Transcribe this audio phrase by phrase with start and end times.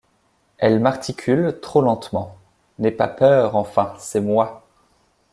[0.57, 2.35] Elle m’articule, trop lentement:—
[2.79, 4.65] N’aie pas peur, enfin, c’est moi!